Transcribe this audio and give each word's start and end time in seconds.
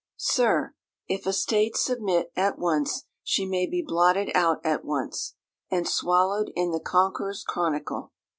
"Sir, 0.17 0.73
if 1.07 1.27
a 1.27 1.31
state 1.31 1.77
submit 1.77 2.31
At 2.35 2.57
once, 2.57 3.03
she 3.23 3.45
may 3.45 3.67
be 3.67 3.83
blotted 3.87 4.31
out 4.33 4.59
at 4.65 4.83
once 4.83 5.35
And 5.69 5.87
swallow'd 5.87 6.49
in 6.55 6.71
the 6.71 6.79
conqueror's 6.79 7.43
chronicle. 7.43 8.11